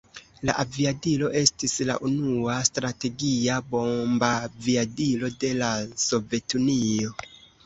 La 0.49 0.53
aviadilo 0.61 1.27
estis 1.41 1.75
la 1.89 1.97
unua 2.09 2.55
strategia 2.69 3.59
bombaviadilo 3.75 5.31
de 5.45 5.53
la 5.61 5.71
Sovetunio. 6.07 7.15